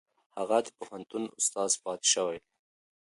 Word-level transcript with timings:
هغې 0.37 0.59
د 0.65 0.67
پوهنتون 0.79 1.23
استاده 1.39 1.77
پاتې 1.83 2.07
شوې 2.13 2.37
ده. 2.43 2.47